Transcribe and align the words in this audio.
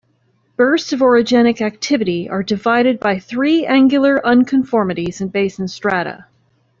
Bursts 0.57 0.93
of 0.93 1.01
orogenic 1.01 1.61
activity 1.61 2.27
are 2.27 2.41
divided 2.41 2.99
by 2.99 3.19
three 3.19 3.67
angular 3.67 4.19
unconformities 4.25 5.21
in 5.21 5.27
basin 5.27 5.67
strata. 5.67 6.25